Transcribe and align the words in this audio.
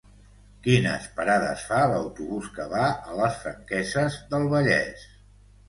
Quines 0.67 1.03
parades 1.19 1.65
fa 1.73 1.83
l'autobús 1.91 2.49
que 2.57 2.67
va 2.73 2.87
a 2.89 3.21
les 3.21 3.39
Franqueses 3.47 4.19
del 4.35 4.51
Vallès? 4.59 5.09